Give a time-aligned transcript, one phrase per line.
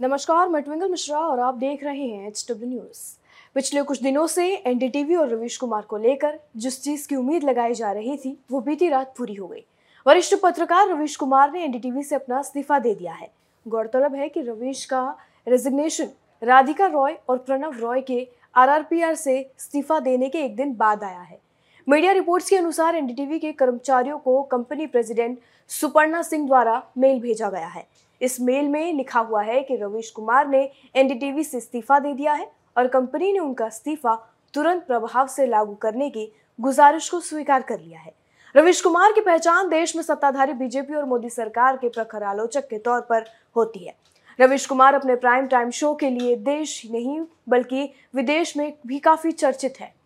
[0.00, 3.00] नमस्कार, मैं ट्विंकल मिश्रा और आप देख रहे हैं एच डब्ल्यू न्यूज़
[3.54, 7.74] पिछले कुछ दिनों से एनडीटीवी और रवीश कुमार को लेकर जिस चीज़ की उम्मीद लगाई
[7.74, 9.64] जा रही थी, वो बीती रात पूरी हो गई।
[10.06, 13.30] वरिष्ठ पत्रकार रवीश कुमार ने एनडीटीवी से अपना इस्तीफा दे दिया है।
[13.66, 15.02] गौरतलब है कि रवीश का
[15.46, 16.08] रेजिग्नेशन
[16.42, 21.20] राधिका रॉय और प्रणव रॉय के आरआरपीआर से इस्तीफा देने के एक दिन बाद आया
[21.20, 21.38] है।
[21.88, 25.38] मीडिया रिपोर्ट्स के अनुसार एनडीटीवी के कर्मचारियों को कंपनी प्रेसिडेंट
[25.70, 27.86] सुपर्णा सिंह द्वारा मेल भेजा गया है।
[28.20, 30.60] इस मेल में लिखा हुआ है कि रवीश कुमार ने
[30.94, 34.14] एनडीटीवी से इस्तीफा दे दिया है और कंपनी ने उनका इस्तीफा
[34.54, 38.14] तुरंत प्रभाव से लागू करने की गुजारिश को स्वीकार कर लिया है।
[38.54, 42.78] रवीश कुमार की पहचान देश में सत्ताधारी बीजेपी और मोदी सरकार के प्रखर आलोचक के
[42.78, 43.24] तौर पर
[43.56, 43.96] होती है।
[44.38, 48.98] रवीश कुमार अपने प्राइम टाइम शो के लिए देश ही नहीं, बल्कि विदेश में भी
[48.98, 49.96] काफ़ी चर्चित है।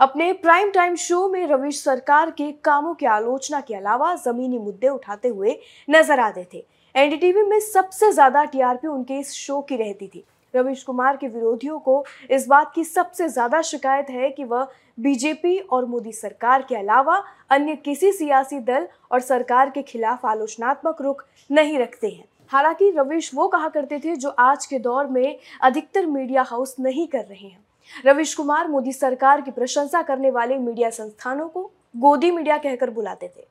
[0.00, 4.88] अपने प्राइम टाइम शो में रवीश सरकार के कामों की आलोचना के अलावा जमीनी मुद्दे
[4.88, 5.56] उठाते हुए
[5.88, 6.64] नज़र आते थे।
[6.94, 10.24] एनडीटीवी में सबसे ज़्यादा टीआरपी उनके इस शो की रहती थी।
[10.54, 14.66] रवीश कुमार के विरोधियों को इस बात की सबसे ज़्यादा शिकायत है कि वह
[14.98, 21.02] बीजेपी और मोदी सरकार के अलावा अन्य किसी सियासी दल और सरकार के खिलाफ आलोचनात्मक
[21.02, 25.36] रुख नहीं रखते हैं। हालाँकि रवीश वो कहा करते थे जो आज के दौर में
[25.60, 27.64] अधिकतर मीडिया हाउस नहीं कर रहे हैं।
[28.06, 31.62] रवीश कुमार मोदी सरकार की प्रशंसा करने वाले मीडिया संस्थानों को
[31.96, 33.46] गोदी मीडिया कहकर बुलाते थे।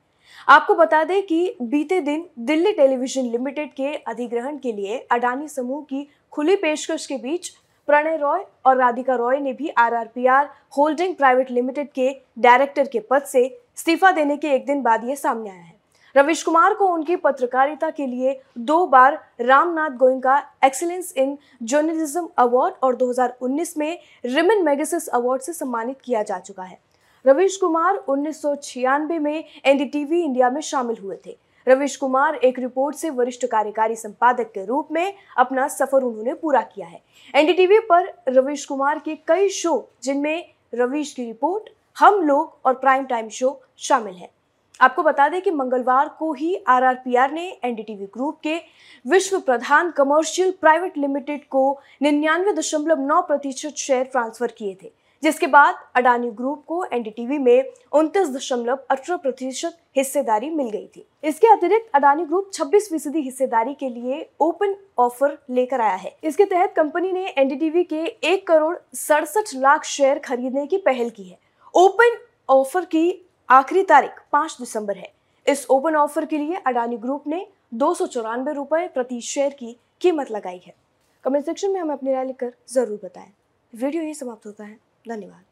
[0.48, 5.82] आपको बता दें कि बीते दिन दिल्ली टेलीविज़न लिमिटेड के अधिग्रहण के लिए अडानी समूह
[5.82, 7.50] की खुली पेशकश के बीच
[7.88, 13.24] प्रणय रॉय और राधिका रॉय ने भी आरआरपीआर होल्डिंग प्राइवेट लिमिटेड के डायरेक्टर के पद
[13.24, 15.79] से इस्तीफा देने के एक दिन बाद ये सामने आया है।
[16.16, 22.76] रवीश कुमार को उनकी पत्रकारिता के लिए दो बार Ramnath Goenka excellence in journalism award
[22.84, 26.80] और 2019 में रिमन मैगसिस अवार्ड से सम्मानित किया जा चुका है।
[27.26, 32.60] रवीश कुमार उन्नीस सौ छियानबे में एनडीटीवी इंडिया में शामिल हुए थे। रवीश कुमार एक
[32.60, 37.02] रिपोर्ट से वरिष्ठ कार्यकारी संपादक के रूप में अपना सफ़र उन्होंने पूरा किया है।
[37.36, 43.06] एनडीटीवी पर रवीश कुमार के कई शो, जिनमें रवीश की रिपोर्ट, हम लोग और प्राइम
[43.06, 44.30] टाइम शो शामिल है।
[44.80, 48.56] आपको बता दें कि मंगलवार को ही आरआरपीआर ने एनडीटीवी ग्रुप के
[49.06, 54.92] विश्व प्रधान कमर्शियल प्राइवेट लिमिटेड को निन्यानवे दशमलव नौ प्रतिशत शेयर ट्रांसफ़र किए थे,
[55.24, 61.06] जिसके बाद अडानी ग्रुप को एनडीटीवी में उनतीस दशमलव अठारह प्रतिशत हिस्सेदारी मिल गई थी।
[61.24, 66.46] इसके अतिरिक्त अडानी ग्रुप 26 फ़ीसदी हिस्सेदारी के लिए ओपन ऑफ़र लेकर आया है। इसके
[66.46, 71.38] तहत कंपनी ने एनडीटीवी के एक करोड़ सड़सठ लाख शेयर खरीदने की पहल की है।
[71.74, 72.18] ओपन
[72.50, 73.10] ऑफ़र की
[73.50, 75.12] आखिरी तारीख पाँच दिसंबर है।
[75.46, 79.76] इस ओपन ऑफ़र के लिए अडानी ग्रुप ने दो सौ चौरानवे रुपए प्रति शेयर की
[80.02, 80.74] कीमत लगाई है।
[81.24, 83.32] कमेंट सेक्शन में हमें अपनी राय लिखकर ज़रूर बताएँ।
[83.74, 84.78] वीडियो यही समाप्त होता है।
[85.08, 85.44] धन्यवाद।